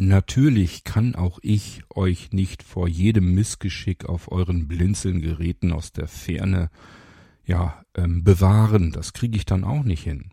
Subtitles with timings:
[0.00, 6.70] Natürlich kann auch ich euch nicht vor jedem Missgeschick auf euren Blinzelgeräten aus der Ferne
[7.44, 8.92] ja ähm, bewahren.
[8.92, 10.30] Das kriege ich dann auch nicht hin.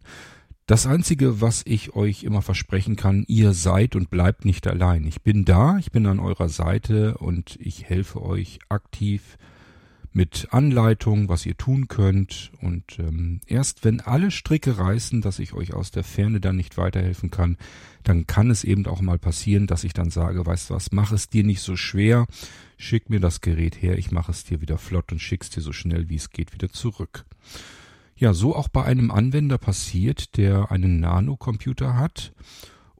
[0.68, 5.06] Das Einzige, was ich euch immer versprechen kann, ihr seid und bleibt nicht allein.
[5.06, 9.38] Ich bin da, ich bin an eurer Seite und ich helfe euch aktiv
[10.16, 12.52] mit Anleitung, was ihr tun könnt.
[12.62, 16.78] Und ähm, erst wenn alle Stricke reißen, dass ich euch aus der Ferne dann nicht
[16.78, 17.58] weiterhelfen kann,
[18.04, 21.12] dann kann es eben auch mal passieren, dass ich dann sage, weißt du was, mach
[21.12, 22.28] es dir nicht so schwer,
[22.78, 25.74] schick mir das Gerät her, ich mache es dir wieder flott und schick's dir so
[25.74, 27.26] schnell wie es geht wieder zurück.
[28.16, 32.32] Ja, so auch bei einem Anwender passiert, der einen Nanocomputer hat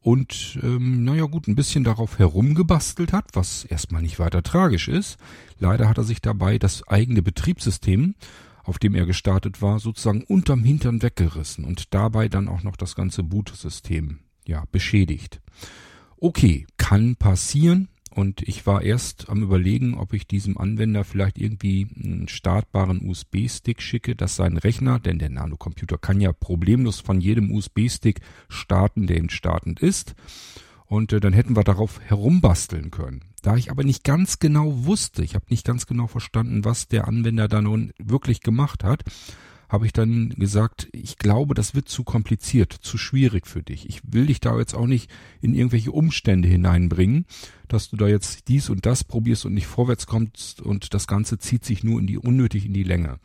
[0.06, 5.18] und ähm, naja gut, ein bisschen darauf herumgebastelt hat, was erstmal nicht weiter tragisch ist.
[5.58, 8.14] Leider hat er sich dabei das eigene Betriebssystem,
[8.64, 12.94] auf dem er gestartet war, sozusagen unterm Hintern weggerissen und dabei dann auch noch das
[12.94, 15.42] ganze Boot-System ja beschädigt.
[16.18, 21.86] Okay, kann passieren, und ich war erst am überlegen, ob ich diesem Anwender vielleicht irgendwie
[22.02, 27.52] einen startbaren USB-Stick schicke, dass sein Rechner, denn der Nanocomputer kann ja problemlos von jedem
[27.52, 30.16] USB-Stick starten, der ihm startend ist.
[30.86, 33.26] Und äh, dann hätten wir darauf herumbasteln können.
[33.42, 37.10] Da ich aber nicht ganz genau wusste, ich habe nicht ganz genau verstanden, was der
[37.10, 39.04] Anwender da nun wirklich gemacht hat,
[39.76, 43.90] habe ich dann gesagt, ich glaube, das wird zu kompliziert, zu schwierig für dich.
[43.90, 47.26] Ich will dich da jetzt auch nicht in irgendwelche Umstände hineinbringen,
[47.68, 51.40] dass du da jetzt dies und das probierst und nicht vorwärts kommst und das Ganze
[51.40, 53.20] zieht sich nur in die unnötig in die Länge.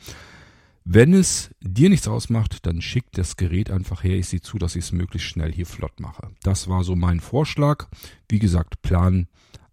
[0.84, 4.16] Wenn es dir nichts ausmacht, dann schick das Gerät einfach her.
[4.16, 6.30] Ich sehe zu, dass ich es möglichst schnell hier flott mache.
[6.42, 7.86] Das war so mein Vorschlag.
[8.28, 9.28] Wie gesagt, Plan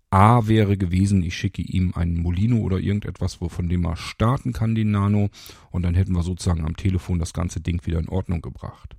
[0.10, 4.74] A wäre gewesen, ich schicke ihm einen Molino oder irgendetwas, wovon dem er starten kann,
[4.74, 5.30] den Nano,
[5.70, 8.96] und dann hätten wir sozusagen am Telefon das ganze Ding wieder in Ordnung gebracht.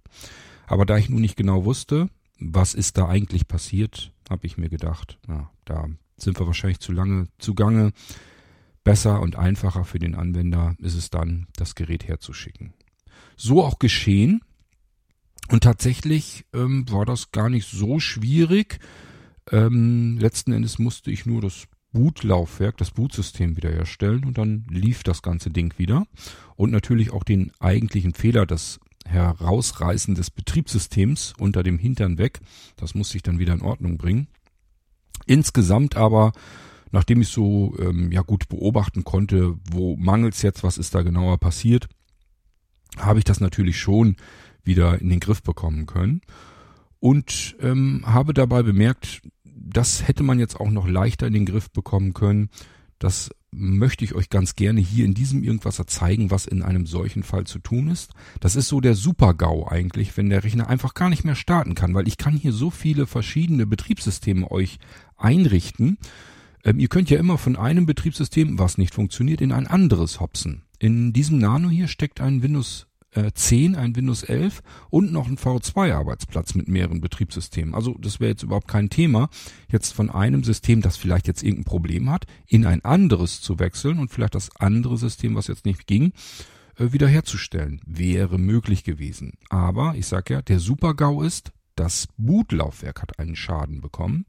[0.67, 4.69] Aber da ich nun nicht genau wusste, was ist da eigentlich passiert, habe ich mir
[4.69, 7.92] gedacht, na, da sind wir wahrscheinlich zu lange zugange.
[8.84, 12.74] Besser und einfacher für den Anwender ist es dann, das Gerät herzuschicken.
[13.36, 14.42] So auch geschehen.
[15.48, 18.79] Und tatsächlich ähm, war das gar nicht so schwierig.
[19.53, 25.23] Ähm, letzten Endes musste ich nur das Bootlaufwerk, das Bootsystem wiederherstellen und dann lief das
[25.23, 26.07] ganze Ding wieder.
[26.57, 32.41] Und natürlich auch den eigentlichen Fehler, das Herausreißen des Betriebssystems unter dem Hintern weg.
[32.77, 34.29] Das musste ich dann wieder in Ordnung bringen.
[35.27, 36.33] Insgesamt aber,
[36.91, 41.39] nachdem ich so ähm, ja gut beobachten konnte, wo mangelt's jetzt, was ist da genauer
[41.39, 41.89] passiert,
[42.98, 44.17] habe ich das natürlich schon
[44.63, 46.20] wieder in den Griff bekommen können
[47.01, 49.23] und ähm, habe dabei bemerkt,
[49.68, 52.51] das hätte man jetzt auch noch leichter in den Griff bekommen können.
[52.98, 57.23] Das möchte ich euch ganz gerne hier in diesem Irgendwasser zeigen, was in einem solchen
[57.23, 58.12] Fall zu tun ist.
[58.40, 61.95] Das ist so der Super-GAU eigentlich, wenn der Rechner einfach gar nicht mehr starten kann,
[61.95, 64.79] weil ich kann hier so viele verschiedene Betriebssysteme euch
[65.17, 65.98] einrichten.
[66.64, 70.64] Ähm, ihr könnt ja immer von einem Betriebssystem, was nicht funktioniert, in ein anderes hopsen.
[70.79, 72.87] In diesem Nano hier steckt ein Windows
[73.18, 77.74] äh, 10, ein Windows 11 und noch ein V2-Arbeitsplatz mit mehreren Betriebssystemen.
[77.74, 79.29] Also das wäre jetzt überhaupt kein Thema,
[79.70, 83.98] jetzt von einem System, das vielleicht jetzt irgendein Problem hat, in ein anderes zu wechseln
[83.98, 86.12] und vielleicht das andere System, was jetzt nicht ging,
[86.77, 87.80] äh, wiederherzustellen.
[87.84, 89.33] Wäre möglich gewesen.
[89.48, 94.27] Aber ich sag ja, der Super-GAU ist, das Bootlaufwerk hat einen Schaden bekommen.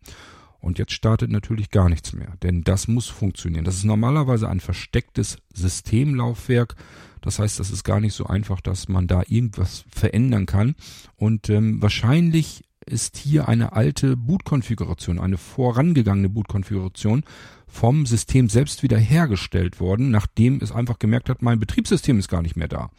[0.60, 3.64] Und jetzt startet natürlich gar nichts mehr, denn das muss funktionieren.
[3.64, 6.76] Das ist normalerweise ein verstecktes Systemlaufwerk,
[7.22, 10.76] das heißt, das ist gar nicht so einfach, dass man da irgendwas verändern kann.
[11.18, 17.24] Und ähm, wahrscheinlich ist hier eine alte Bootkonfiguration, eine vorangegangene Bootkonfiguration
[17.68, 22.42] vom System selbst wieder hergestellt worden, nachdem es einfach gemerkt hat, mein Betriebssystem ist gar
[22.42, 22.90] nicht mehr da.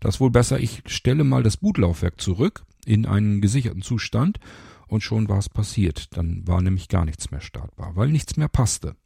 [0.00, 4.38] Das ist wohl besser, ich stelle mal das Bootlaufwerk zurück in einen gesicherten Zustand
[4.88, 6.16] und schon war es passiert.
[6.16, 8.96] Dann war nämlich gar nichts mehr startbar, weil nichts mehr passte.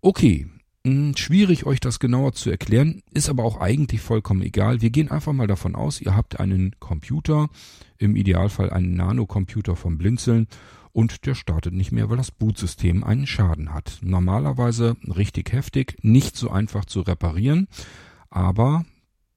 [0.00, 0.48] Okay,
[0.84, 4.80] hm, schwierig euch das genauer zu erklären, ist aber auch eigentlich vollkommen egal.
[4.80, 7.48] Wir gehen einfach mal davon aus, ihr habt einen Computer,
[7.98, 10.46] im Idealfall einen Nanocomputer vom Blinzeln
[10.92, 13.98] und der startet nicht mehr, weil das Bootsystem einen Schaden hat.
[14.00, 17.68] Normalerweise richtig heftig, nicht so einfach zu reparieren,
[18.30, 18.86] aber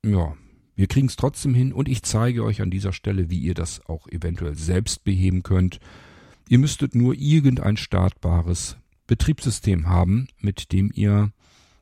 [0.06, 0.34] ja,
[0.76, 3.86] wir kriegen es trotzdem hin und ich zeige euch an dieser Stelle, wie ihr das
[3.86, 5.80] auch eventuell selbst beheben könnt.
[6.50, 8.78] Ihr müsstet nur irgendein startbares
[9.08, 11.32] Betriebssystem haben, mit dem ihr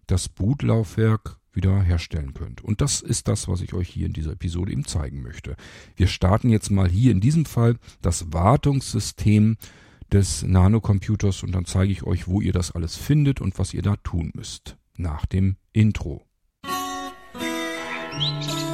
[0.07, 2.61] das Bootlaufwerk wieder herstellen könnt.
[2.61, 5.55] Und das ist das, was ich euch hier in dieser Episode eben zeigen möchte.
[5.95, 9.57] Wir starten jetzt mal hier in diesem Fall das Wartungssystem
[10.11, 13.81] des Nanocomputers und dann zeige ich euch, wo ihr das alles findet und was ihr
[13.81, 14.77] da tun müsst.
[14.97, 16.25] Nach dem Intro.
[18.13, 18.70] Musik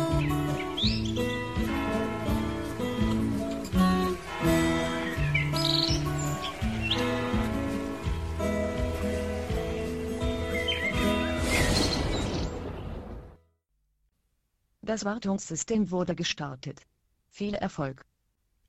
[14.88, 16.88] das Wartungssystem wurde gestartet.
[17.28, 18.07] Viel Erfolg!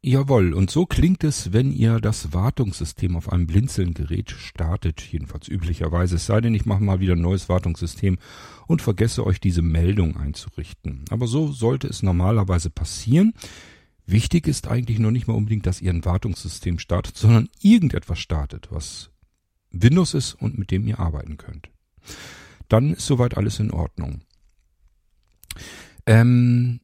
[0.01, 6.17] Jawohl, und so klingt es, wenn ihr das Wartungssystem auf einem Blinzeln-Gerät startet, jedenfalls üblicherweise,
[6.17, 8.17] es sei denn, ich mache mal wieder ein neues Wartungssystem
[8.69, 11.05] und vergesse euch diese Meldung einzurichten.
[11.11, 13.35] Aber so sollte es normalerweise passieren.
[14.07, 18.69] Wichtig ist eigentlich nur nicht mal unbedingt, dass ihr ein Wartungssystem startet, sondern irgendetwas startet,
[18.71, 19.11] was
[19.73, 21.71] Windows ist und mit dem ihr arbeiten könnt.
[22.69, 24.21] Dann ist soweit alles in Ordnung.
[26.07, 26.81] Ähm,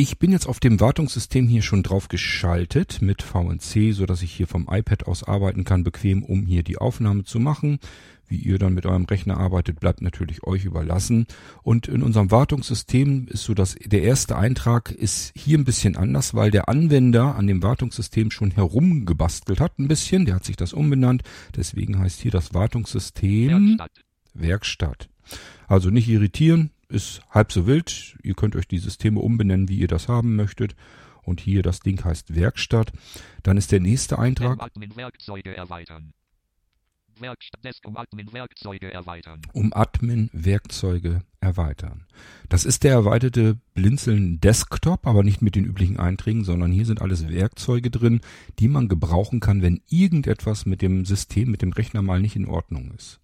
[0.00, 4.32] ich bin jetzt auf dem Wartungssystem hier schon drauf geschaltet mit VNC, so dass ich
[4.32, 7.80] hier vom iPad aus arbeiten kann, bequem, um hier die Aufnahme zu machen.
[8.28, 11.26] Wie ihr dann mit eurem Rechner arbeitet, bleibt natürlich euch überlassen.
[11.64, 16.32] Und in unserem Wartungssystem ist so, dass der erste Eintrag ist hier ein bisschen anders,
[16.32, 20.26] weil der Anwender an dem Wartungssystem schon herumgebastelt hat ein bisschen.
[20.26, 21.24] Der hat sich das umbenannt.
[21.56, 24.04] Deswegen heißt hier das Wartungssystem Werkstatt.
[24.34, 25.08] Werkstatt.
[25.66, 28.16] Also nicht irritieren, ist halb so wild.
[28.22, 30.74] Ihr könnt euch die Systeme umbenennen, wie ihr das haben möchtet.
[31.22, 32.92] Und hier das Ding heißt Werkstatt.
[33.42, 34.58] Dann ist der nächste Eintrag.
[37.20, 39.42] Werkstatt um Admin Werkzeuge erweitern.
[39.52, 42.06] Um Admin Werkzeuge erweitern.
[42.48, 47.02] Das ist der erweiterte Blinzeln Desktop, aber nicht mit den üblichen Einträgen, sondern hier sind
[47.02, 48.20] alles Werkzeuge drin,
[48.58, 52.46] die man gebrauchen kann, wenn irgendetwas mit dem System, mit dem Rechner mal nicht in
[52.46, 53.20] Ordnung ist.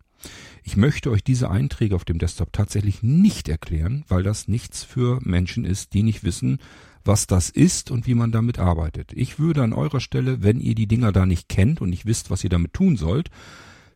[0.63, 5.21] Ich möchte euch diese Einträge auf dem Desktop tatsächlich nicht erklären, weil das nichts für
[5.23, 6.59] Menschen ist, die nicht wissen,
[7.05, 9.13] was das ist und wie man damit arbeitet.
[9.13, 12.31] Ich würde an eurer Stelle, wenn ihr die Dinger da nicht kennt und nicht wisst,
[12.31, 13.31] was ihr damit tun sollt,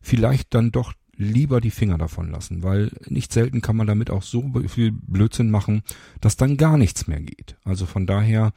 [0.01, 4.23] vielleicht dann doch lieber die Finger davon lassen, weil nicht selten kann man damit auch
[4.23, 5.83] so viel Blödsinn machen,
[6.21, 7.57] dass dann gar nichts mehr geht.
[7.65, 8.53] Also von daher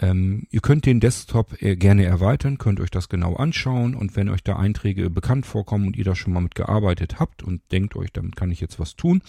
[0.00, 4.28] ähm, ihr könnt den Desktop äh, gerne erweitern, könnt euch das genau anschauen und wenn
[4.28, 7.96] euch da Einträge bekannt vorkommen und ihr da schon mal mit gearbeitet habt und denkt
[7.96, 9.22] euch, damit kann ich jetzt was tun,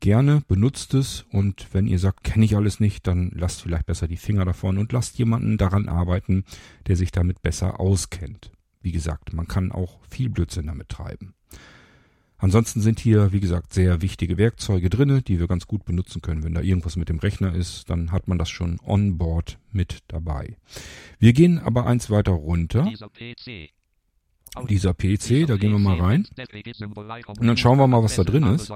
[0.00, 4.08] gerne benutzt es und wenn ihr sagt, kenne ich alles nicht, dann lasst vielleicht besser
[4.08, 6.44] die Finger davon und lasst jemanden daran arbeiten,
[6.86, 8.50] der sich damit besser auskennt.
[8.82, 11.34] Wie gesagt, man kann auch viel Blödsinn damit treiben.
[12.44, 16.44] Ansonsten sind hier, wie gesagt, sehr wichtige Werkzeuge drinne, die wir ganz gut benutzen können.
[16.44, 20.00] Wenn da irgendwas mit dem Rechner ist, dann hat man das schon on board mit
[20.08, 20.58] dabei.
[21.18, 22.82] Wir gehen aber eins weiter runter.
[22.82, 23.70] Dieser PC.
[24.68, 26.26] Dieser PC, da gehen wir mal rein.
[27.26, 28.70] Und dann schauen wir mal, was da drin ist.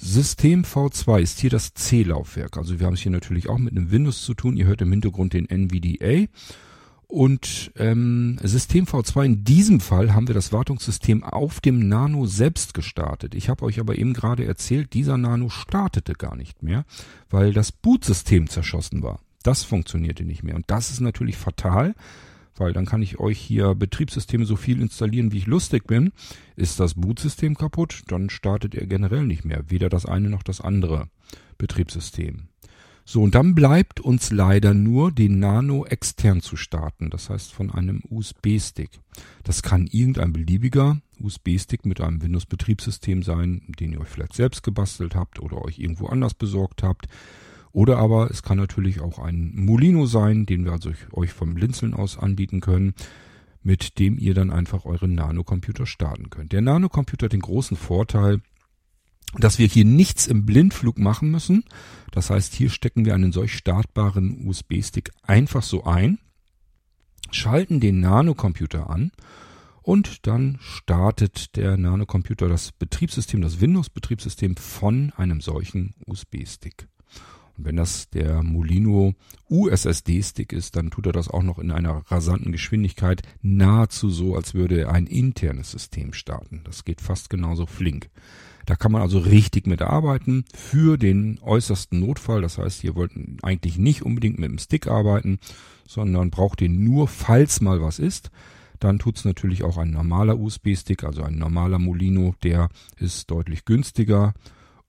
[0.00, 2.56] System V2 ist hier das C-Laufwerk.
[2.56, 4.56] Also wir haben es hier natürlich auch mit einem Windows zu tun.
[4.56, 6.26] Ihr hört im Hintergrund den NVDA.
[7.10, 12.74] Und ähm, System V2, in diesem Fall haben wir das Wartungssystem auf dem Nano selbst
[12.74, 13.34] gestartet.
[13.34, 16.84] Ich habe euch aber eben gerade erzählt, dieser Nano startete gar nicht mehr,
[17.30, 19.20] weil das Bootsystem zerschossen war.
[19.42, 20.54] Das funktionierte nicht mehr.
[20.54, 21.94] Und das ist natürlich fatal,
[22.56, 26.12] weil dann kann ich euch hier Betriebssysteme so viel installieren, wie ich lustig bin.
[26.56, 29.64] Ist das Bootsystem kaputt, dann startet er generell nicht mehr.
[29.68, 31.08] Weder das eine noch das andere
[31.56, 32.47] Betriebssystem.
[33.10, 37.70] So, und dann bleibt uns leider nur den Nano extern zu starten, das heißt von
[37.70, 38.90] einem USB-Stick.
[39.44, 45.14] Das kann irgendein beliebiger USB-Stick mit einem Windows-Betriebssystem sein, den ihr euch vielleicht selbst gebastelt
[45.14, 47.08] habt oder euch irgendwo anders besorgt habt.
[47.72, 51.94] Oder aber es kann natürlich auch ein Molino sein, den wir also euch vom Blinzeln
[51.94, 52.92] aus anbieten können,
[53.62, 56.52] mit dem ihr dann einfach euren Nano-Computer starten könnt.
[56.52, 58.42] Der Nano-Computer hat den großen Vorteil,
[59.34, 61.64] dass wir hier nichts im Blindflug machen müssen.
[62.10, 66.18] Das heißt, hier stecken wir einen solch startbaren USB-Stick einfach so ein,
[67.30, 69.12] schalten den Nanocomputer an
[69.82, 76.88] und dann startet der Nanocomputer das Betriebssystem, das Windows-Betriebssystem von einem solchen USB-Stick.
[77.60, 79.14] Wenn das der Molino
[79.50, 84.54] USSD-Stick ist, dann tut er das auch noch in einer rasanten Geschwindigkeit, nahezu so, als
[84.54, 86.60] würde er ein internes System starten.
[86.64, 88.10] Das geht fast genauso flink.
[88.64, 92.42] Da kann man also richtig mit arbeiten für den äußersten Notfall.
[92.42, 93.12] Das heißt, ihr wollt
[93.42, 95.38] eigentlich nicht unbedingt mit dem Stick arbeiten,
[95.86, 98.30] sondern braucht den nur, falls mal was ist.
[98.78, 104.34] Dann tut's natürlich auch ein normaler USB-Stick, also ein normaler Molino, der ist deutlich günstiger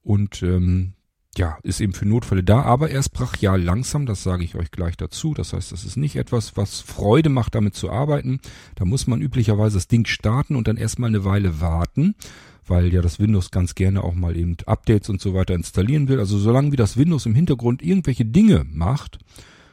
[0.02, 0.92] und ähm,
[1.36, 4.70] ja, ist eben für Notfälle da, aber er ist brachial langsam, das sage ich euch
[4.70, 5.32] gleich dazu.
[5.32, 8.40] Das heißt, das ist nicht etwas, was Freude macht, damit zu arbeiten.
[8.74, 12.14] Da muss man üblicherweise das Ding starten und dann erstmal eine Weile warten
[12.66, 16.20] weil ja das Windows ganz gerne auch mal eben Updates und so weiter installieren will.
[16.20, 19.18] Also solange wie das Windows im Hintergrund irgendwelche Dinge macht,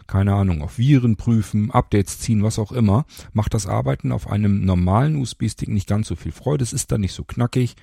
[0.07, 4.65] keine Ahnung, auf Viren prüfen, Updates ziehen, was auch immer, macht das Arbeiten auf einem
[4.65, 6.63] normalen USB-Stick nicht ganz so viel Freude.
[6.63, 7.75] Es ist dann nicht so knackig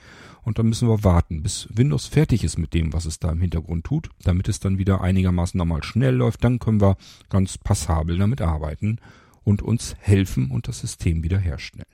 [0.45, 3.41] und dann müssen wir warten, bis Windows fertig ist mit dem, was es da im
[3.41, 6.45] Hintergrund tut, damit es dann wieder einigermaßen normal schnell läuft.
[6.45, 6.97] Dann können wir
[7.31, 8.99] ganz passabel damit arbeiten
[9.43, 11.87] und uns helfen und das System wiederherstellen.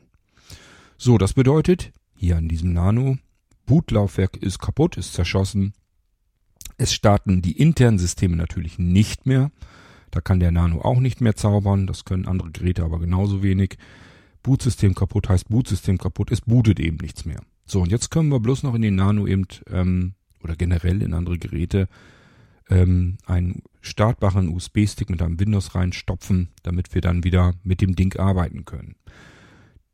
[0.98, 3.18] So, das bedeutet, hier an diesem Nano
[3.66, 5.74] Bootlaufwerk ist kaputt, ist zerschossen.
[6.76, 9.52] Es starten die internen Systeme natürlich nicht mehr.
[10.10, 11.86] Da kann der Nano auch nicht mehr zaubern.
[11.86, 13.78] Das können andere Geräte aber genauso wenig.
[14.42, 16.32] Bootsystem kaputt heißt Bootsystem kaputt.
[16.32, 17.40] Es bootet eben nichts mehr.
[17.70, 21.14] So, und jetzt können wir bloß noch in den Nano eben, ähm, oder generell in
[21.14, 21.86] andere Geräte,
[22.68, 28.18] ähm, einen startbaren USB-Stick mit einem Windows reinstopfen, damit wir dann wieder mit dem Ding
[28.18, 28.96] arbeiten können.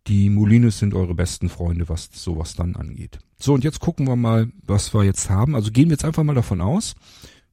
[0.06, 3.18] Die Molinos sind eure besten Freunde, was sowas dann angeht.
[3.38, 5.54] So, und jetzt gucken wir mal, was wir jetzt haben.
[5.54, 6.94] Also gehen wir jetzt einfach mal davon aus,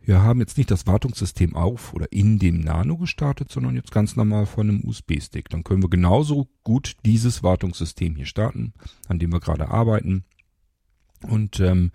[0.05, 4.15] wir haben jetzt nicht das Wartungssystem auf oder in dem Nano gestartet, sondern jetzt ganz
[4.15, 5.49] normal von einem USB-Stick.
[5.49, 8.73] Dann können wir genauso gut dieses Wartungssystem hier starten,
[9.07, 10.25] an dem wir gerade arbeiten.
[11.27, 11.91] Und ähm,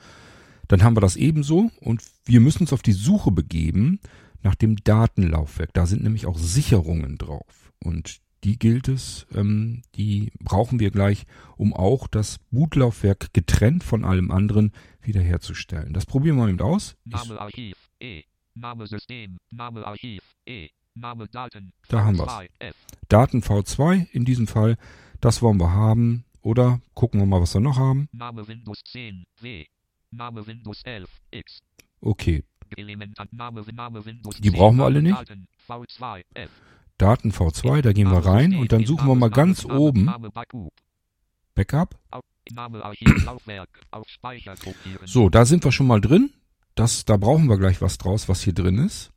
[0.68, 4.00] dann haben wir das ebenso und wir müssen uns auf die Suche begeben
[4.42, 5.72] nach dem Datenlaufwerk.
[5.74, 7.72] Da sind nämlich auch Sicherungen drauf.
[7.82, 14.04] Und die gilt es, ähm, die brauchen wir gleich, um auch das Bootlaufwerk getrennt von
[14.04, 14.72] allem anderen
[15.02, 15.92] wiederherzustellen.
[15.92, 16.96] Das probieren wir mal eben aus.
[17.38, 18.22] Archiv, E.
[18.54, 20.68] Name System, Name Archiv, E.
[20.94, 22.20] Name Daten, Da haben.
[22.20, 22.74] V2, F.
[23.08, 24.76] Daten V2 in diesem Fall,
[25.20, 26.24] das wollen wir haben.
[26.42, 28.08] Oder gucken wir mal, was wir noch haben.
[28.12, 29.64] Name Windows 10, W.
[30.10, 31.60] Name Windows 11, X.
[32.00, 32.44] Okay,
[32.76, 35.16] Die 10, brauchen wir alle nicht.
[35.16, 36.50] Daten, V2, F.
[36.96, 40.10] Daten V2, da gehen wir rein und dann suchen wir mal ganz oben
[41.54, 41.98] Backup.
[45.04, 46.30] So, da sind wir schon mal drin.
[46.78, 49.10] Das, da brauchen wir gleich was draus, was hier drin ist.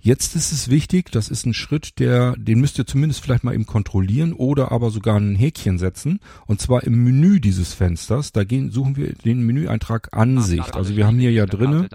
[0.00, 3.54] Jetzt ist es wichtig, das ist ein Schritt, der, den müsst ihr zumindest vielleicht mal
[3.54, 6.18] eben kontrollieren oder aber sogar ein Häkchen setzen.
[6.46, 8.32] Und zwar im Menü dieses Fensters.
[8.32, 10.74] Da gehen, suchen wir den Menüeintrag Ansicht.
[10.74, 11.88] Also wir haben hier ja drinne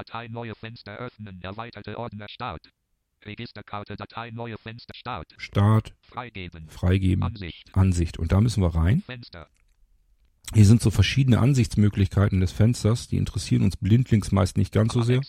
[2.28, 2.70] Start.
[3.26, 5.34] Registerkarte, Datei, neue Fenster Start.
[5.38, 6.70] Start, Freigeben.
[6.70, 7.76] freigeben, Ansicht.
[7.76, 8.18] Ansicht.
[8.18, 9.02] Und da müssen wir rein.
[9.02, 9.48] Fenster.
[10.54, 13.08] Hier sind so verschiedene Ansichtsmöglichkeiten des Fensters.
[13.08, 15.22] Die interessieren uns blindlings meist nicht ganz so sehr.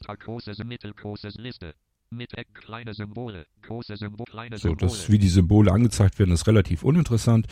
[2.95, 3.47] Symbole.
[3.97, 4.91] Symbol, kleine So, Symbole.
[4.91, 7.47] das, wie die Symbole angezeigt werden, ist relativ uninteressant.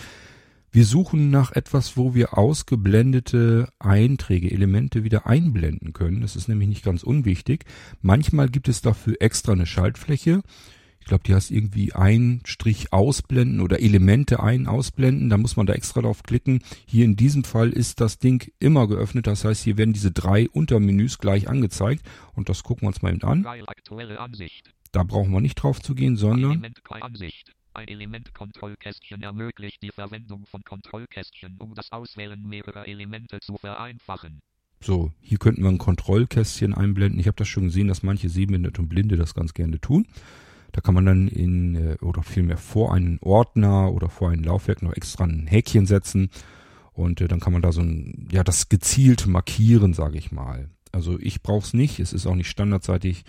[0.70, 6.20] Wir suchen nach etwas, wo wir ausgeblendete Einträge, Elemente wieder einblenden können.
[6.20, 7.64] Das ist nämlich nicht ganz unwichtig.
[8.02, 10.42] Manchmal gibt es dafür extra eine Schaltfläche.
[11.04, 15.28] Ich glaube, die heißt irgendwie ein Strich ausblenden oder Elemente ein ausblenden.
[15.28, 16.62] Da muss man da extra drauf klicken.
[16.86, 19.26] Hier in diesem Fall ist das Ding immer geöffnet.
[19.26, 22.08] Das heißt, hier werden diese drei Untermenüs gleich angezeigt.
[22.32, 23.42] Und das gucken wir uns mal eben an.
[24.92, 26.64] Da brauchen wir nicht drauf zu gehen, sondern.
[27.74, 34.40] Ein Elementkontrollkästchen ermöglicht die Verwendung von Kontrollkästchen, um das Auswählen mehrerer Elemente zu vereinfachen.
[34.80, 37.20] So, hier könnten wir ein Kontrollkästchen einblenden.
[37.20, 40.06] Ich habe das schon gesehen, dass manche Sehbehinderte und Blinde das ganz gerne tun.
[40.74, 44.82] Da kann man dann in, äh, oder vielmehr vor einen Ordner oder vor ein Laufwerk
[44.82, 46.30] noch extra ein Häkchen setzen.
[46.92, 50.68] Und äh, dann kann man da so ein, ja, das gezielt markieren, sage ich mal.
[50.90, 53.24] Also ich brauche es nicht, es ist auch nicht standardseitig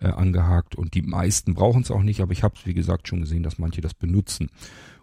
[0.00, 3.08] äh, angehakt und die meisten brauchen es auch nicht, aber ich habe es, wie gesagt,
[3.08, 4.48] schon gesehen, dass manche das benutzen.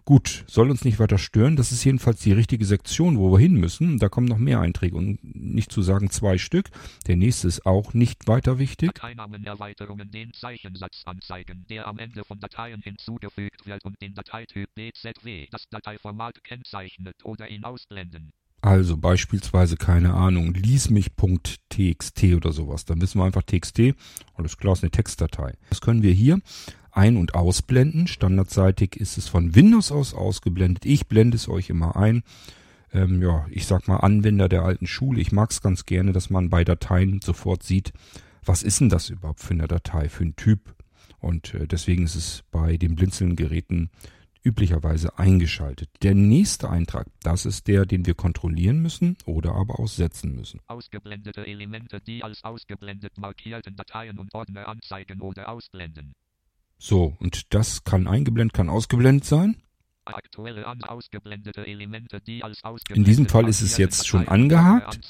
[0.06, 1.56] Gut, soll uns nicht weiter stören.
[1.56, 3.98] Das ist jedenfalls die richtige Sektion, wo wir hin müssen.
[3.98, 6.68] Da kommen noch mehr Einträge und nicht zu sagen zwei Stück.
[7.06, 8.92] Der nächste ist auch nicht weiter wichtig.
[8.92, 15.46] Dateinamenerweiterungen den Zeichensatz anzeigen, der am Ende von Dateien hinzugefügt wird und den Dateityp BZW,
[15.50, 18.32] das Dateiformat kennzeichnet oder ihn ausblenden.
[18.60, 22.84] Also beispielsweise, keine Ahnung, lies mich.txt oder sowas.
[22.84, 23.94] Dann wissen wir einfach txt.
[24.34, 25.54] Alles klar, ist eine Textdatei.
[25.70, 26.40] Das können wir hier
[26.96, 28.06] ein- und ausblenden.
[28.06, 30.84] Standardseitig ist es von Windows aus ausgeblendet.
[30.86, 32.22] Ich blende es euch immer ein.
[32.92, 35.20] Ähm, ja, ich sag mal Anwender der alten Schule.
[35.20, 37.92] Ich mag es ganz gerne, dass man bei Dateien sofort sieht,
[38.44, 40.74] was ist denn das überhaupt für eine Datei, für einen Typ.
[41.18, 43.90] Und äh, deswegen ist es bei den Blinzeln-Geräten
[44.44, 45.88] üblicherweise eingeschaltet.
[46.02, 50.60] Der nächste Eintrag, das ist der, den wir kontrollieren müssen oder aber aussetzen müssen.
[50.66, 56.12] Ausgeblendete Elemente, die als ausgeblendet markierten Dateien und Ordner anzeigen oder ausblenden.
[56.84, 59.56] So, und das kann eingeblendet, kann ausgeblendet sein.
[62.90, 65.00] In diesem Fall ist es jetzt schon angehakt.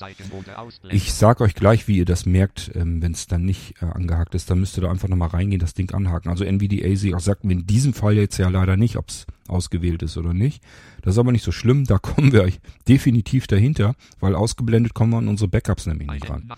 [0.90, 4.37] Ich sag euch gleich, wie ihr das merkt, ähm, wenn es dann nicht äh, angehakt
[4.37, 6.31] ist, dann müsst ihr da einfach nochmal reingehen, das Ding anhaken.
[6.31, 9.26] Also NVDA sie auch sagt mir in diesem Fall jetzt ja leider nicht, ob es
[9.49, 10.63] ausgewählt ist oder nicht.
[11.03, 12.51] Das ist aber nicht so schlimm, da kommen wir
[12.89, 16.49] definitiv dahinter, weil ausgeblendet kommen wir an unsere Backups nämlich nicht ran.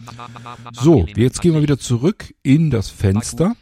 [0.73, 3.57] So, jetzt gehen wir wieder zurück in das Fenster.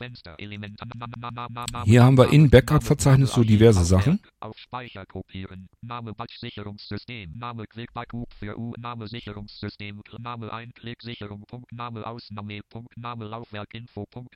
[1.85, 4.21] Hier haben wir in Backup-Verzeichnis so diverse Sachen.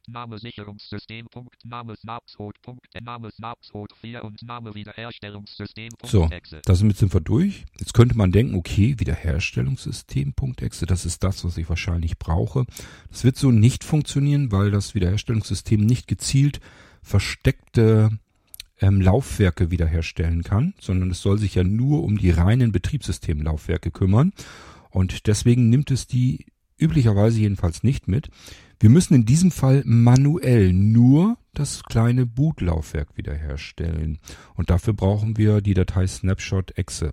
[0.07, 1.27] Name Sicherungssystem.
[1.31, 1.57] Punkt.
[1.65, 2.61] Name Snapshot.
[2.63, 2.87] Punkt.
[3.01, 4.78] Name Snapshot 4 und Name.
[6.05, 6.29] So,
[6.65, 7.65] damit sind wir durch.
[7.79, 12.65] Jetzt könnte man denken, okay, Wiederherstellungssystem.exe, das ist das, was ich wahrscheinlich brauche.
[13.11, 16.61] Das wird so nicht funktionieren, weil das Wiederherstellungssystem nicht gezielt
[17.03, 18.11] versteckte
[18.81, 24.33] ähm, Laufwerke wiederherstellen kann, sondern es soll sich ja nur um die reinen Betriebssystemlaufwerke kümmern.
[24.91, 26.47] Und deswegen nimmt es die
[26.79, 28.31] üblicherweise jedenfalls nicht mit.
[28.81, 34.19] Wir müssen in diesem Fall manuell nur das kleine Bootlaufwerk wiederherstellen.
[34.55, 37.13] Und dafür brauchen wir die Datei Snapshot.exe.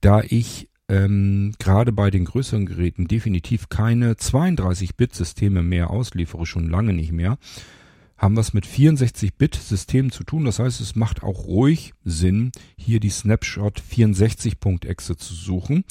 [0.00, 6.94] Da ich ähm, gerade bei den größeren Geräten definitiv keine 32-Bit-Systeme mehr ausliefere, schon lange
[6.94, 7.38] nicht mehr,
[8.16, 10.44] haben wir es mit 64-Bit-Systemen zu tun.
[10.44, 15.84] Das heißt, es macht auch ruhig Sinn, hier die Snapshot 64.exe zu suchen.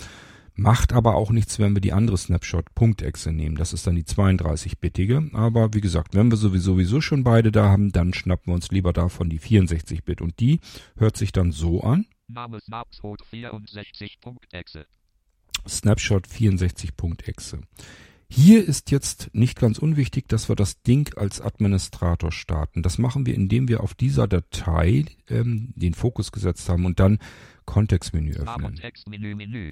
[0.55, 3.55] Macht aber auch nichts, wenn wir die andere Snapshot.exe nehmen.
[3.55, 5.33] Das ist dann die 32-bittige.
[5.33, 8.93] Aber wie gesagt, wenn wir sowieso schon beide da haben, dann schnappen wir uns lieber
[8.93, 10.21] davon die 64-Bit.
[10.21, 10.59] Und die
[10.95, 12.05] hört sich dann so an.
[12.27, 14.85] Name Snapshot 64.exe.
[15.67, 17.61] Snapshot 64.exe.
[18.29, 22.81] Hier ist jetzt nicht ganz unwichtig, dass wir das Ding als Administrator starten.
[22.81, 27.19] Das machen wir, indem wir auf dieser Datei ähm, den Fokus gesetzt haben und dann
[27.65, 28.75] Kontextmenü öffnen.
[28.75, 29.71] Textmenü, Menü.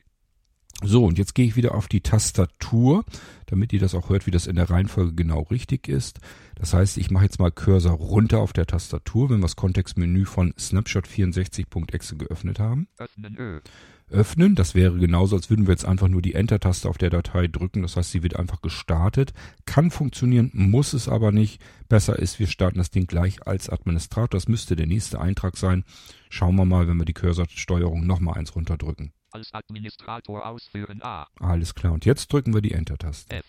[0.83, 3.05] So, und jetzt gehe ich wieder auf die Tastatur,
[3.45, 6.19] damit ihr das auch hört, wie das in der Reihenfolge genau richtig ist.
[6.55, 10.25] Das heißt, ich mache jetzt mal Cursor runter auf der Tastatur, wenn wir das Kontextmenü
[10.25, 12.87] von Snapshot64.exe geöffnet haben.
[12.97, 13.61] Öffnen.
[14.09, 17.47] Öffnen, das wäre genauso, als würden wir jetzt einfach nur die Enter-Taste auf der Datei
[17.47, 17.81] drücken.
[17.81, 19.33] Das heißt, sie wird einfach gestartet.
[19.65, 21.61] Kann funktionieren, muss es aber nicht.
[21.87, 24.27] Besser ist, wir starten das Ding gleich als Administrator.
[24.27, 25.85] Das müsste der nächste Eintrag sein.
[26.29, 29.13] Schauen wir mal, wenn wir die Cursor-Steuerung nochmal eins runterdrücken.
[29.31, 31.27] Als Administrator ausführen A.
[31.39, 31.93] Alles klar.
[31.93, 33.31] Und jetzt drücken wir die Enter-Taste.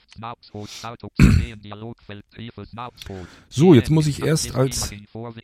[3.48, 4.92] So, jetzt muss ich erst als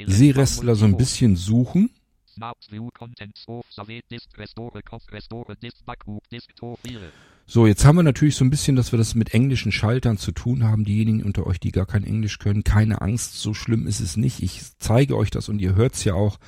[0.07, 1.91] Seerestler so ein bisschen suchen.
[7.47, 10.33] So, jetzt haben wir natürlich so ein bisschen, dass wir das mit englischen Schaltern zu
[10.33, 10.85] tun haben.
[10.85, 14.43] Diejenigen unter euch, die gar kein Englisch können, keine Angst, so schlimm ist es nicht.
[14.43, 16.39] Ich zeige euch das und ihr hört's ja auch,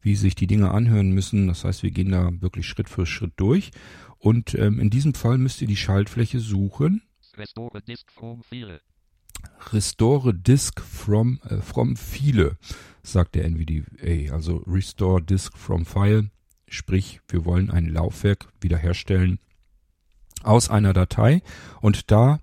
[0.00, 1.48] wie sich die Dinge anhören müssen.
[1.48, 3.70] Das heißt, wir gehen da wirklich Schritt für Schritt durch.
[4.18, 7.02] Und ähm, in diesem Fall müsst ihr die Schaltfläche suchen.
[7.36, 8.80] Restore Disk from File.
[9.72, 12.56] Restore Disk from, äh, from File,
[13.02, 14.34] sagt der NVDA.
[14.34, 16.30] Also Restore Disk from File.
[16.68, 19.38] Sprich, wir wollen ein Laufwerk wiederherstellen
[20.42, 21.42] aus einer Datei.
[21.80, 22.40] Und da,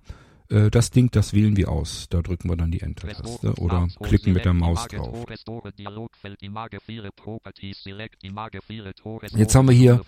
[0.50, 2.06] äh, das Ding, das wählen wir aus.
[2.08, 5.24] Da drücken wir dann die Enter-Taste oder klicken mit der Maus drauf.
[9.36, 10.00] Jetzt haben wir hier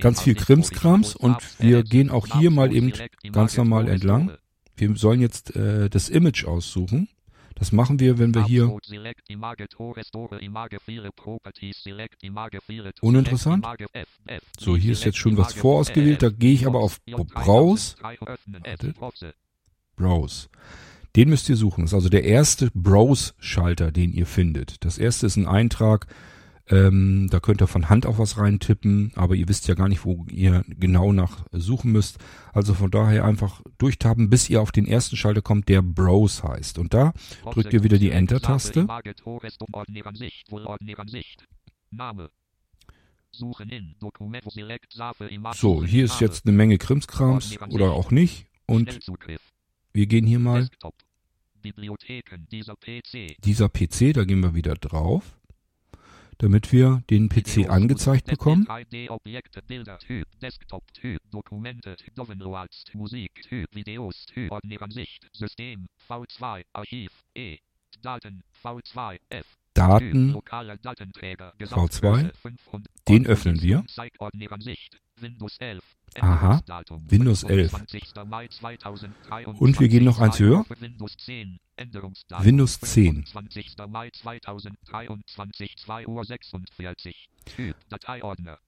[0.00, 2.92] ganz viel Krimskrams und wir gehen auch hier mal eben
[3.32, 4.36] ganz normal entlang.
[4.76, 7.08] Wir sollen jetzt äh, das Image aussuchen.
[7.54, 8.70] Das machen wir, wenn wir hier
[13.00, 13.66] Uninteressant.
[14.58, 16.22] So, hier ist jetzt schon was vorausgewählt.
[16.22, 17.96] Da gehe ich aber auf Browse.
[18.02, 18.94] Wartet.
[19.96, 20.48] Browse.
[21.16, 21.82] Den müsst ihr suchen.
[21.82, 24.84] Das ist also der erste Browse-Schalter, den ihr findet.
[24.84, 26.06] Das erste ist ein Eintrag.
[26.68, 30.04] Ähm, da könnt ihr von Hand auch was reintippen, aber ihr wisst ja gar nicht,
[30.04, 32.18] wo ihr genau nach suchen müsst.
[32.52, 36.78] Also von daher einfach durchtaben, bis ihr auf den ersten Schalter kommt, der Browse heißt.
[36.78, 37.12] Und da
[37.52, 38.86] drückt ihr wieder die Enter-Taste.
[45.54, 48.46] So, hier ist jetzt eine Menge Krimskrams oder auch nicht.
[48.66, 48.98] Und.
[49.96, 50.94] Wir gehen hier mal, Desktop.
[51.62, 53.34] Bibliotheken dieser PC.
[53.42, 55.38] dieser PC, da gehen wir wieder drauf,
[56.36, 58.66] damit wir den PC angezeigt bekommen.
[58.66, 67.10] 3D-Objekte, Bilder, Typ, Desktop, Typ, Dokumente, Downloads, Musik, Typ, Videos, Typ, Ordneransicht, System, V2, Archiv,
[67.34, 67.56] E,
[68.02, 73.82] Daten, V2, F, Daten, lokaler Datenträger, V2, Gesamtgröße 500, den öffnen wir.
[73.88, 75.82] Zeig Ordneransicht, Windows 11,
[76.22, 76.62] Aha,
[77.08, 77.70] Windows 11.
[77.70, 78.14] 25.
[78.26, 80.64] Mai 2023, Und wir gehen noch eins höher.
[80.80, 83.24] Windows 10, Änderungsdatum, Windows 10.
[83.26, 83.76] 25.
[83.88, 87.28] Mai 2023, 2 Uhr 46.
[87.44, 88.58] Typ, Dateiordner.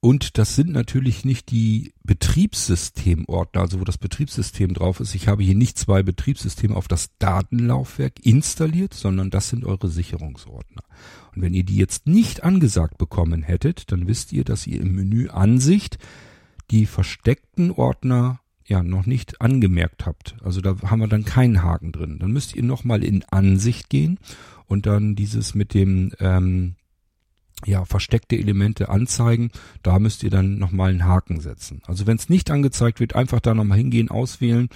[0.00, 5.14] Und das sind natürlich nicht die Betriebssystemordner, also wo das Betriebssystem drauf ist.
[5.14, 10.84] Ich habe hier nicht zwei Betriebssysteme auf das Datenlaufwerk installiert, sondern das sind eure Sicherungsordner.
[11.34, 14.94] Und wenn ihr die jetzt nicht angesagt bekommen hättet, dann wisst ihr, dass ihr im
[14.94, 15.98] Menü Ansicht
[16.70, 20.36] die versteckten Ordner ja noch nicht angemerkt habt.
[20.42, 22.18] Also da haben wir dann keinen Haken drin.
[22.18, 24.18] Dann müsst ihr nochmal in Ansicht gehen
[24.66, 26.74] und dann dieses mit dem ähm,
[27.64, 29.50] ja, versteckte Elemente anzeigen.
[29.82, 31.82] Da müsst ihr dann nochmal einen Haken setzen.
[31.86, 34.68] Also wenn es nicht angezeigt wird, einfach da nochmal hingehen, auswählen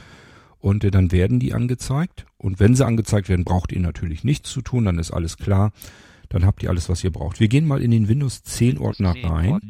[0.58, 2.26] und äh, dann werden die angezeigt.
[2.38, 5.72] Und wenn sie angezeigt werden, braucht ihr natürlich nichts zu tun, dann ist alles klar.
[6.28, 7.40] Dann habt ihr alles, was ihr braucht.
[7.40, 9.60] Wir gehen mal in den Windows 10 Ordner rein.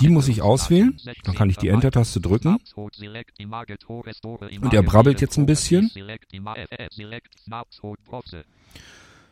[0.00, 0.96] Die muss ich auswählen.
[1.24, 2.58] Dann kann ich die Enter-Taste drücken.
[2.76, 5.90] Und er brabbelt jetzt ein bisschen.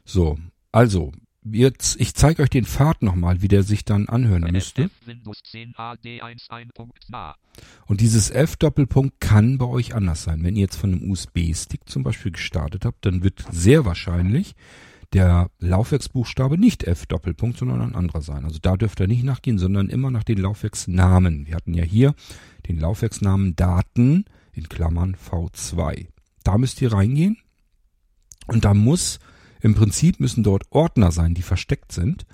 [0.04, 0.38] So,
[0.72, 1.12] also,
[1.52, 4.90] jetzt, ich zeige euch den Pfad nochmal, wie der sich dann anhören müsste.
[7.86, 10.42] Und dieses F-Doppelpunkt kann bei euch anders sein.
[10.42, 14.54] Wenn ihr jetzt von einem USB-Stick zum Beispiel gestartet habt, dann wird sehr wahrscheinlich
[15.12, 18.44] der Laufwerksbuchstabe nicht F-Doppelpunkt, sondern ein anderer sein.
[18.44, 21.46] Also da dürft ihr nicht nachgehen, sondern immer nach den Laufwerksnamen.
[21.46, 22.14] Wir hatten ja hier
[22.68, 26.08] den Laufwerksnamen Daten in Klammern V2.
[26.42, 27.38] Da müsst ihr reingehen
[28.46, 29.20] und da muss
[29.66, 32.24] im Prinzip müssen dort Ordner sein, die versteckt sind,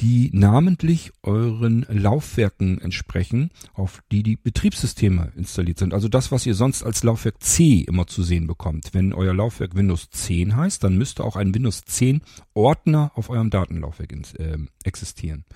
[0.00, 5.94] die namentlich euren Laufwerken entsprechen, auf die die Betriebssysteme installiert sind.
[5.94, 8.90] Also das, was ihr sonst als Laufwerk C immer zu sehen bekommt.
[8.92, 12.20] Wenn euer Laufwerk Windows 10 heißt, dann müsste auch ein Windows 10
[12.52, 15.46] Ordner auf eurem Datenlaufwerk äh, existieren.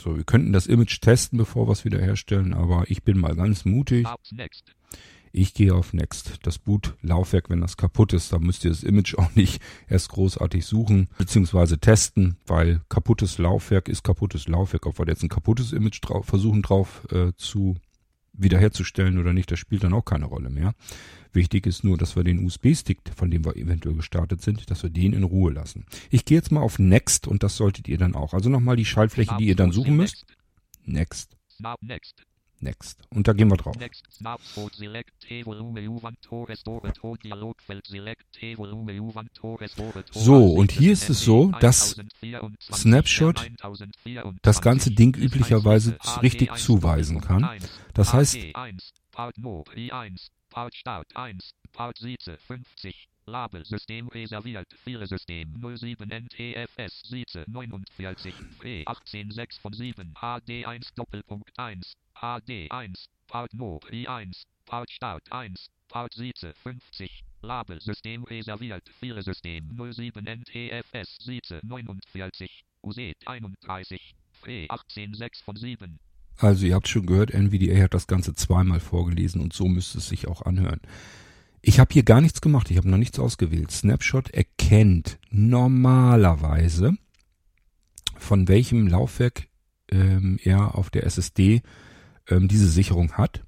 [0.00, 3.64] So, wir könnten das Image testen, bevor wir es wiederherstellen, aber ich bin mal ganz
[3.64, 4.06] mutig.
[5.36, 6.38] Ich gehe auf Next.
[6.44, 10.64] Das Boot-Laufwerk, wenn das kaputt ist, dann müsst ihr das Image auch nicht erst großartig
[10.64, 14.86] suchen, beziehungsweise testen, weil kaputtes Laufwerk ist kaputtes Laufwerk.
[14.86, 17.76] Ob wir jetzt ein kaputtes Image drauf, versuchen drauf äh, zu
[18.36, 20.74] wiederherzustellen oder nicht, das spielt dann auch keine Rolle mehr.
[21.32, 24.90] Wichtig ist nur, dass wir den USB-Stick, von dem wir eventuell gestartet sind, dass wir
[24.90, 25.86] den in Ruhe lassen.
[26.10, 28.34] Ich gehe jetzt mal auf Next und das solltet ihr dann auch.
[28.34, 30.26] Also nochmal die Schaltfläche, die ihr dann suchen müsst.
[30.84, 31.36] Next.
[31.80, 32.24] Next.
[33.10, 33.76] Und da gehen wir drauf.
[40.12, 41.96] So, und hier ist es so, dass
[42.72, 43.50] Snapshot
[44.42, 47.48] das ganze Ding üblicherweise richtig zuweisen kann.
[47.92, 48.38] Das heißt,
[49.12, 49.36] Part
[50.74, 59.60] Start 1, Part Sieze 50, Label System reserviert, Filesystem 07 NTFS Sieze 49, P 186
[59.60, 67.24] von 7, HD1 Doppelpunkt 1, HD1, Part No P1, Part Start 1, Part Sieze 50,
[67.42, 75.98] Label System reserviert, Filesystem 07 NTFS Sieze 49, UZ 31, P 186 von 7,
[76.36, 80.08] also ihr habt schon gehört, NVDA hat das Ganze zweimal vorgelesen und so müsste es
[80.08, 80.80] sich auch anhören.
[81.66, 83.70] Ich habe hier gar nichts gemacht, ich habe noch nichts ausgewählt.
[83.70, 86.92] Snapshot erkennt normalerweise,
[88.18, 89.48] von welchem Laufwerk
[89.90, 91.62] ähm, er auf der SSD
[92.28, 93.44] ähm, diese Sicherung hat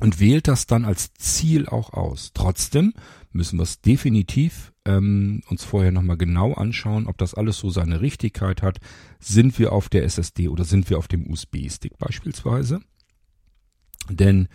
[0.00, 2.32] und wählt das dann als Ziel auch aus.
[2.34, 2.92] Trotzdem
[3.30, 8.00] müssen wir es definitiv ähm, uns vorher nochmal genau anschauen, ob das alles so seine
[8.00, 8.78] Richtigkeit hat.
[9.20, 12.80] Sind wir auf der SSD oder sind wir auf dem USB-Stick beispielsweise?
[14.10, 14.48] Denn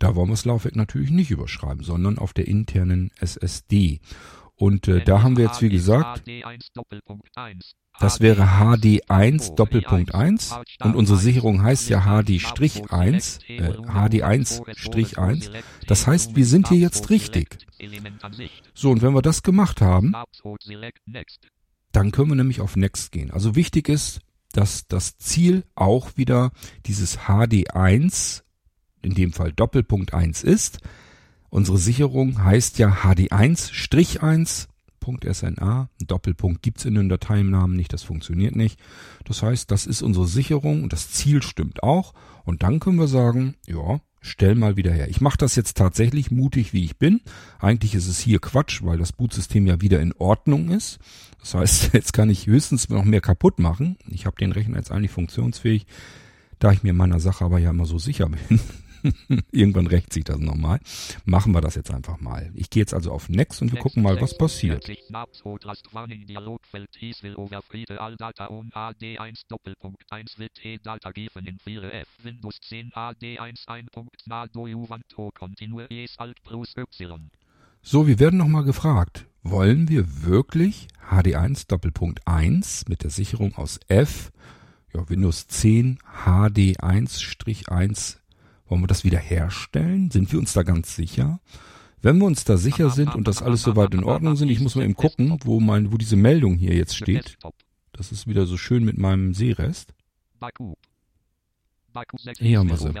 [0.00, 4.00] da wollen wir das Laufwerk natürlich nicht überschreiben, sondern auf der internen SSD.
[4.56, 6.22] Und äh, da haben wir jetzt, wie gesagt,
[7.98, 15.50] das wäre HD1 Doppelpunkt 1 und unsere Sicherung heißt ja HD-1, äh, HD1-1.
[15.86, 17.58] Das heißt, wir sind hier jetzt richtig.
[18.74, 20.14] So, und wenn wir das gemacht haben,
[21.92, 23.30] dann können wir nämlich auf Next gehen.
[23.30, 24.20] Also wichtig ist,
[24.52, 26.52] dass das Ziel auch wieder
[26.86, 28.42] dieses HD1,
[29.02, 30.78] in dem Fall Doppelpunkt 1 ist.
[31.48, 34.68] Unsere Sicherung heißt ja HD1-1
[35.32, 35.88] .sna.
[36.00, 38.78] Ein Doppelpunkt gibt's in den Dateinamen nicht, das funktioniert nicht.
[39.24, 42.14] Das heißt, das ist unsere Sicherung und das Ziel stimmt auch.
[42.44, 45.08] Und dann können wir sagen, ja, stell mal wieder her.
[45.08, 47.20] Ich mache das jetzt tatsächlich mutig, wie ich bin.
[47.58, 50.98] Eigentlich ist es hier Quatsch, weil das Bootsystem ja wieder in Ordnung ist.
[51.40, 53.96] Das heißt, jetzt kann ich höchstens noch mehr kaputt machen.
[54.08, 55.86] Ich habe den Rechner jetzt eigentlich funktionsfähig,
[56.58, 58.60] da ich mir meiner Sache aber ja immer so sicher bin.
[59.52, 60.80] Irgendwann rächt sich das nochmal.
[61.24, 62.50] Machen wir das jetzt einfach mal.
[62.54, 64.88] Ich gehe jetzt also auf Next und wir gucken mal, was passiert.
[77.82, 83.80] So, wir werden nochmal gefragt, wollen wir wirklich HD1 Doppelpunkt 1 mit der Sicherung aus
[83.88, 84.30] F,
[84.92, 88.19] ja, Windows 10 HD1-1
[88.70, 90.10] wollen wir das wieder herstellen?
[90.10, 91.40] Sind wir uns da ganz sicher?
[92.02, 94.74] Wenn wir uns da sicher sind und das alles soweit in Ordnung sind, ich muss
[94.74, 97.36] mal eben gucken, wo mein, wo diese Meldung hier jetzt steht.
[97.92, 99.92] Das ist wieder so schön mit meinem Seerest.
[102.38, 102.94] Hier haben wir sie.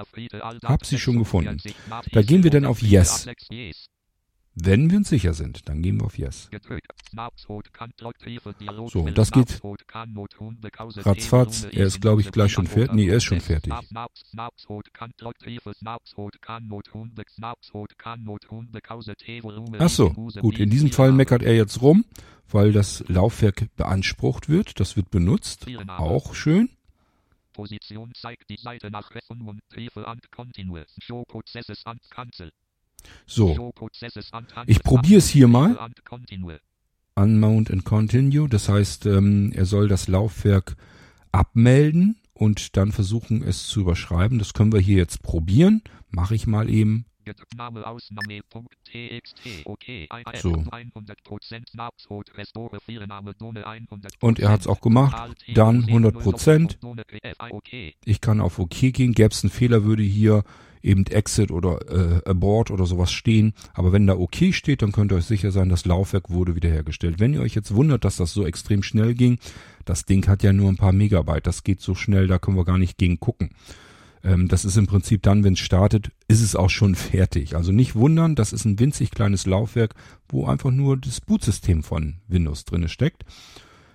[0.64, 1.58] Hab sie schon gefunden.
[2.12, 3.26] Da gehen wir dann auf Yes.
[4.54, 6.50] Wenn wir uns sicher sind, dann gehen wir auf Yes.
[8.88, 9.60] So, und das geht
[11.06, 11.64] ratzfatz.
[11.64, 12.94] Er ist, glaube ich, gleich schon fertig.
[12.94, 13.72] Nee, er ist schon fertig.
[13.72, 13.82] Ach
[19.88, 20.10] so,
[20.40, 20.58] gut.
[20.58, 22.04] In diesem Fall meckert er jetzt rum,
[22.48, 24.80] weil das Laufwerk beansprucht wird.
[24.80, 25.66] Das wird benutzt.
[25.88, 26.70] Auch schön.
[27.52, 30.86] Position zeigt die Seite nach Rechts und Briefe an Continue.
[31.02, 32.50] Show Prozesses an Cancel.
[33.26, 33.72] So,
[34.66, 35.78] ich probiere es hier mal.
[37.14, 40.76] Unmount and Continue, das heißt, ähm, er soll das Laufwerk
[41.32, 44.38] abmelden und dann versuchen es zu überschreiben.
[44.38, 45.82] Das können wir hier jetzt probieren.
[46.08, 47.04] Mache ich mal eben.
[50.42, 50.52] So.
[54.20, 55.36] Und er hat es auch gemacht.
[55.54, 56.76] Dann 100%.
[58.04, 59.12] Ich kann auf OK gehen.
[59.12, 60.44] Gäbe es einen Fehler, würde hier
[60.82, 63.52] eben Exit oder äh, Abort oder sowas stehen.
[63.74, 67.20] Aber wenn da OK steht, dann könnt ihr euch sicher sein, das Laufwerk wurde wiederhergestellt.
[67.20, 69.38] Wenn ihr euch jetzt wundert, dass das so extrem schnell ging,
[69.84, 71.46] das Ding hat ja nur ein paar Megabyte.
[71.46, 73.50] Das geht so schnell, da können wir gar nicht gegen gucken.
[74.22, 77.56] Ähm, das ist im Prinzip dann, wenn es startet, ist es auch schon fertig.
[77.56, 79.94] Also nicht wundern, das ist ein winzig kleines Laufwerk,
[80.28, 83.24] wo einfach nur das Bootsystem von Windows drinne steckt,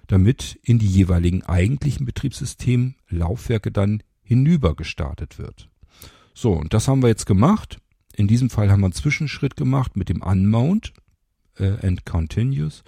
[0.08, 5.70] damit in die jeweiligen eigentlichen Betriebssystem Laufwerke dann hinüber gestartet wird.
[6.34, 7.80] So, und das haben wir jetzt gemacht.
[8.16, 10.94] In diesem Fall haben wir einen Zwischenschritt gemacht mit dem Unmount
[11.58, 12.84] äh, and Continuous.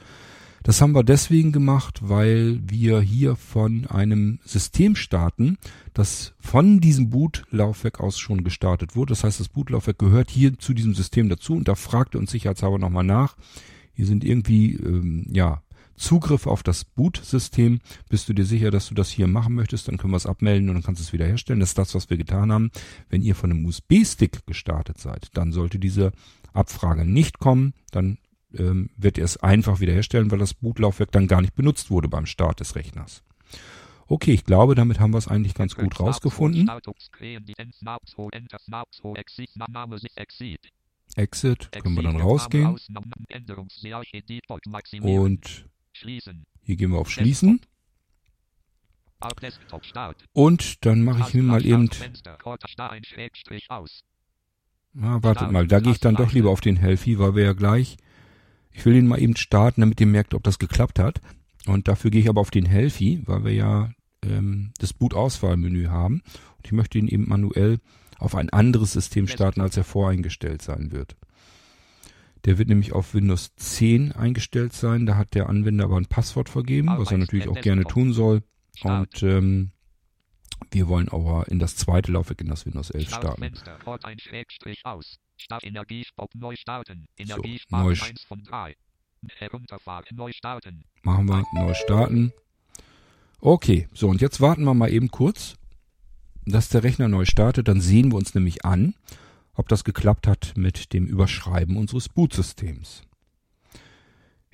[0.67, 5.57] Das haben wir deswegen gemacht, weil wir hier von einem System starten,
[5.93, 9.11] das von diesem Bootlaufwerk aus schon gestartet wurde.
[9.11, 12.31] Das heißt, das Bootlaufwerk gehört hier zu diesem System dazu und da fragt er uns
[12.31, 13.37] sicherheitshalber nochmal nach.
[13.93, 15.61] Hier sind irgendwie, ähm, ja,
[15.95, 17.79] Zugriff auf das Boot-System.
[18.09, 19.87] Bist du dir sicher, dass du das hier machen möchtest?
[19.87, 21.61] Dann können wir es abmelden und dann kannst du es wieder herstellen.
[21.61, 22.71] Das ist das, was wir getan haben.
[23.07, 26.11] Wenn ihr von einem USB-Stick gestartet seid, dann sollte diese
[26.51, 27.73] Abfrage nicht kommen.
[27.91, 28.17] Dann
[28.53, 32.07] ähm, wird er es einfach wieder herstellen, weil das Bootlaufwerk dann gar nicht benutzt wurde
[32.07, 33.23] beim Start des Rechners.
[34.07, 36.69] Okay, ich glaube, damit haben wir es eigentlich ganz gut rausgefunden.
[41.15, 42.77] Exit, können wir dann rausgehen.
[45.01, 45.65] Und
[46.63, 47.59] hier gehen wir auf Schließen.
[50.33, 51.89] Und dann mache ich mir mal eben...
[55.01, 57.53] Ah, wartet mal, da gehe ich dann doch lieber auf den Healthy, weil wir ja
[57.53, 57.97] gleich...
[58.71, 61.21] Ich will ihn mal eben starten, damit ihr merkt, ob das geklappt hat.
[61.65, 63.91] Und dafür gehe ich aber auf den Healthy, weil wir ja
[64.23, 66.21] ähm, das Boot-Auswahlmenü haben.
[66.57, 67.79] Und ich möchte ihn eben manuell
[68.19, 71.15] auf ein anderes System starten, als er voreingestellt sein wird.
[72.45, 75.05] Der wird nämlich auf Windows 10 eingestellt sein.
[75.05, 78.43] Da hat der Anwender aber ein Passwort vergeben, was er natürlich auch gerne tun soll.
[78.83, 79.71] Und ähm,
[80.71, 83.51] wir wollen aber in das zweite Laufwerk, in das Windows 11 starten.
[87.35, 87.41] So,
[90.15, 90.83] neu starten.
[91.03, 92.33] Machen wir neu starten.
[93.39, 95.55] Okay, so und jetzt warten wir mal eben kurz,
[96.45, 97.67] dass der Rechner neu startet.
[97.67, 98.95] Dann sehen wir uns nämlich an,
[99.53, 103.06] ob das geklappt hat mit dem Überschreiben unseres Bootsystems.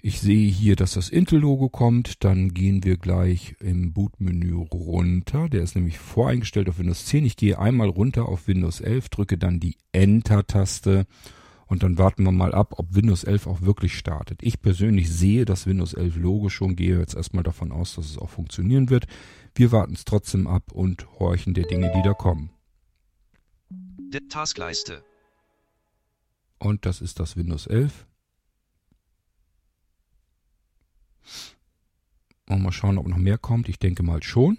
[0.06, 2.26] Ich sehe hier, dass das Intel-Logo kommt.
[2.26, 5.48] Dann gehen wir gleich im Bootmenü runter.
[5.48, 7.24] Der ist nämlich voreingestellt auf Windows 10.
[7.24, 11.06] Ich gehe einmal runter auf Windows 11, drücke dann die Enter-Taste
[11.68, 14.44] und dann warten wir mal ab, ob Windows 11 auch wirklich startet.
[14.44, 18.18] Ich persönlich sehe das Windows 11 Logo schon, gehe jetzt erstmal davon aus, dass es
[18.18, 19.06] auch funktionieren wird.
[19.56, 22.50] Wir warten es trotzdem ab und horchen der Dinge, die da kommen.
[24.28, 25.02] Taskleiste.
[26.60, 28.06] Und das ist das Windows 11.
[32.50, 33.70] Und mal schauen, ob noch mehr kommt.
[33.70, 34.58] Ich denke mal schon.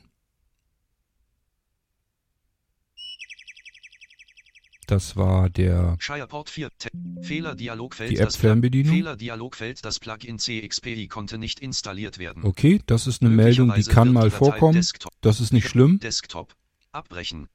[4.87, 6.69] Das war der Shireport 4.
[6.79, 6.91] Te
[7.23, 8.11] Fehler Dialogfeld.
[8.11, 8.95] Die das Pla- App-Fernbedienung?
[8.95, 9.83] Fehler Dialogfeld.
[9.85, 12.45] Das Plugin CXPI konnte nicht installiert werden.
[12.45, 14.75] Okay, das ist eine Meldung, die kann mal vorkommen.
[14.75, 15.13] Desktop.
[15.23, 16.01] Das ist nicht schlimm.
[16.01, 16.55] Desktop.
[16.93, 17.49] Abbrechen.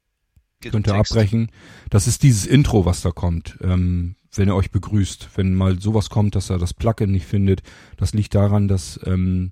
[0.62, 1.12] Könnt ihr Text.
[1.12, 1.52] abbrechen.
[1.92, 5.30] Das ist dieses Intro, was da kommt, ähm, wenn er euch begrüßt.
[5.36, 7.64] Wenn mal sowas kommt, dass er das Plugin nicht findet,
[7.98, 9.52] das liegt daran, dass ähm,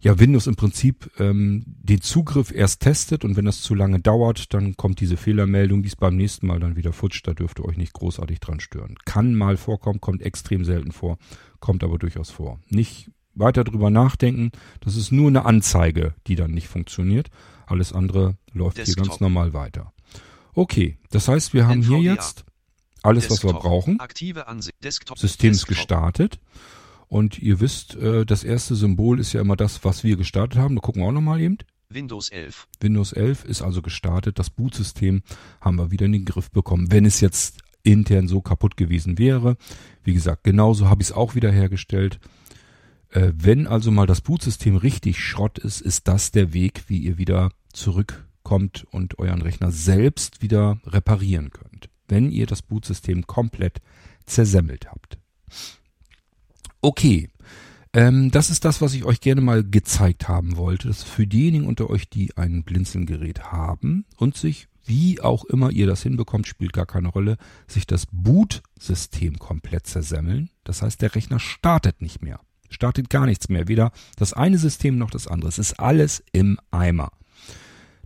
[0.00, 4.54] ja Windows im Prinzip ähm, den Zugriff erst testet und wenn das zu lange dauert,
[4.54, 7.64] dann kommt diese Fehlermeldung, die ist beim nächsten Mal dann wieder futsch, da dürft ihr
[7.64, 8.96] euch nicht großartig dran stören.
[9.04, 11.18] Kann mal vorkommen, kommt extrem selten vor,
[11.60, 12.60] kommt aber durchaus vor.
[12.68, 17.30] Nicht weiter drüber nachdenken, das ist nur eine Anzeige, die dann nicht funktioniert.
[17.66, 19.06] Alles andere läuft hier Desktop.
[19.06, 19.92] ganz normal weiter.
[20.54, 22.14] Okay, das heißt, wir haben hier NVDA.
[22.14, 22.44] jetzt
[23.02, 23.62] alles, was wir Desktop.
[23.62, 24.00] brauchen.
[24.00, 24.76] Aktive Ansicht.
[24.82, 25.18] Desktop.
[25.18, 25.76] System ist Desktop.
[25.76, 26.40] gestartet.
[27.08, 30.74] Und ihr wisst, äh, das erste Symbol ist ja immer das, was wir gestartet haben.
[30.76, 31.58] Da gucken wir auch nochmal eben.
[31.88, 32.68] Windows 11.
[32.80, 34.38] Windows 11 ist also gestartet.
[34.38, 35.22] Das Bootsystem
[35.60, 36.92] haben wir wieder in den Griff bekommen.
[36.92, 39.56] Wenn es jetzt intern so kaputt gewesen wäre.
[40.04, 42.20] Wie gesagt, genauso habe ich es auch wieder hergestellt.
[43.10, 47.18] Äh, wenn also mal das Bootsystem richtig Schrott ist, ist das der Weg, wie ihr
[47.18, 51.87] wieder zurückkommt und euren Rechner selbst wieder reparieren könnt.
[52.08, 53.80] Wenn ihr das Bootsystem komplett
[54.26, 55.18] zersemmelt habt.
[56.80, 57.28] Okay,
[57.92, 60.88] ähm, das ist das, was ich euch gerne mal gezeigt haben wollte.
[60.88, 65.70] Das ist für diejenigen unter euch, die ein Blinzelgerät haben und sich, wie auch immer
[65.70, 70.50] ihr das hinbekommt, spielt gar keine Rolle, sich das Boot-System komplett zersemmeln.
[70.64, 72.40] Das heißt, der Rechner startet nicht mehr.
[72.70, 73.68] Startet gar nichts mehr.
[73.68, 75.48] Weder das eine System noch das andere.
[75.48, 77.10] Es ist alles im Eimer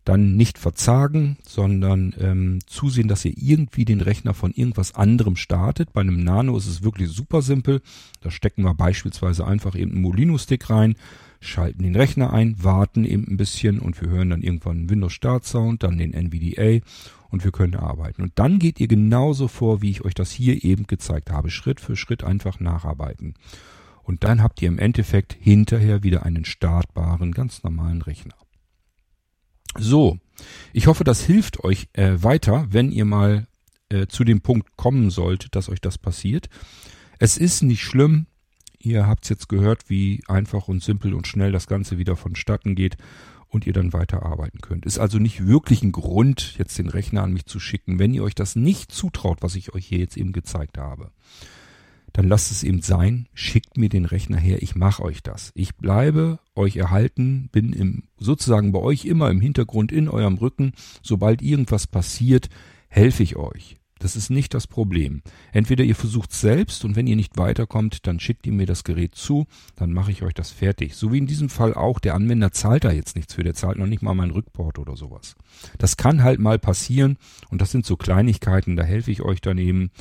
[0.04, 5.92] dann nicht verzagen, sondern ähm, zusehen, dass ihr irgendwie den Rechner von irgendwas anderem startet.
[5.92, 7.82] Bei einem Nano ist es wirklich super simpel.
[8.20, 10.96] Da stecken wir beispielsweise einfach eben einen Molino-Stick rein,
[11.40, 15.82] schalten den Rechner ein, warten eben ein bisschen und wir hören dann irgendwann einen Windows-Start-Sound,
[15.82, 16.84] dann den NVDA
[17.30, 18.22] und wir können arbeiten.
[18.22, 21.50] Und dann geht ihr genauso vor, wie ich euch das hier eben gezeigt habe.
[21.50, 23.34] Schritt für Schritt einfach nacharbeiten.
[24.02, 28.34] Und dann habt ihr im Endeffekt hinterher wieder einen startbaren, ganz normalen Rechner.
[29.78, 30.18] So,
[30.72, 33.46] ich hoffe, das hilft euch äh, weiter, wenn ihr mal
[33.88, 36.48] äh, zu dem Punkt kommen solltet, dass euch das passiert.
[37.18, 38.26] Es ist nicht schlimm.
[38.78, 42.96] Ihr habt jetzt gehört, wie einfach und simpel und schnell das Ganze wieder vonstatten geht
[43.46, 44.86] und ihr dann weiter arbeiten könnt.
[44.86, 48.24] Ist also nicht wirklich ein Grund, jetzt den Rechner an mich zu schicken, wenn ihr
[48.24, 51.12] euch das nicht zutraut, was ich euch hier jetzt eben gezeigt habe
[52.12, 55.50] dann lasst es eben sein, schickt mir den Rechner her, ich mache euch das.
[55.54, 60.72] Ich bleibe euch erhalten, bin im, sozusagen bei euch immer im Hintergrund in eurem Rücken.
[61.02, 62.48] Sobald irgendwas passiert,
[62.88, 63.76] helfe ich euch.
[64.02, 65.22] Das ist nicht das Problem.
[65.52, 69.14] Entweder ihr versucht selbst und wenn ihr nicht weiterkommt, dann schickt ihr mir das Gerät
[69.14, 69.46] zu,
[69.76, 70.96] dann mache ich euch das fertig.
[70.96, 73.78] So wie in diesem Fall auch, der Anwender zahlt da jetzt nichts für, der zahlt
[73.78, 75.36] noch nicht mal mein Rückport oder sowas.
[75.78, 77.16] Das kann halt mal passieren
[77.48, 79.92] und das sind so Kleinigkeiten, da helfe ich euch dann eben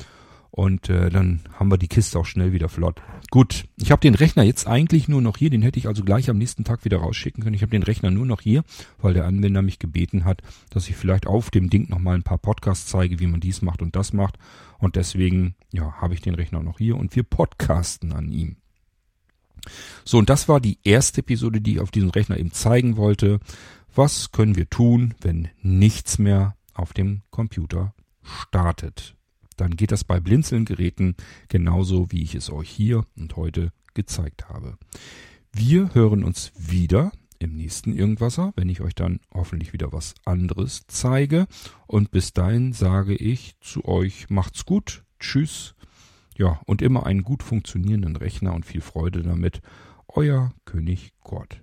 [0.52, 3.00] und äh, dann haben wir die Kiste auch schnell wieder flott.
[3.30, 6.28] Gut, ich habe den Rechner jetzt eigentlich nur noch hier, den hätte ich also gleich
[6.28, 7.54] am nächsten Tag wieder rausschicken können.
[7.54, 8.62] Ich habe den Rechner nur noch hier,
[9.00, 12.36] weil der Anwender mich gebeten hat, dass ich vielleicht auf dem Ding nochmal ein paar
[12.36, 14.36] Podcasts zeige, wie man dies macht und das macht.
[14.78, 18.56] Und deswegen, ja, habe ich den Rechner noch hier und wir podcasten an ihm.
[20.04, 23.40] So, und das war die erste Episode, die ich auf diesem Rechner eben zeigen wollte.
[23.94, 29.14] Was können wir tun, wenn nichts mehr auf dem Computer startet?
[29.62, 31.14] Dann geht das bei Blinzeln-Geräten
[31.46, 34.76] genauso, wie ich es euch hier und heute gezeigt habe.
[35.52, 40.82] Wir hören uns wieder im nächsten Irgendwasser, wenn ich euch dann hoffentlich wieder was anderes
[40.88, 41.46] zeige.
[41.86, 45.76] Und bis dahin sage ich zu euch, macht's gut, tschüss.
[46.36, 49.60] Ja, und immer einen gut funktionierenden Rechner und viel Freude damit.
[50.08, 51.62] Euer König Kurt.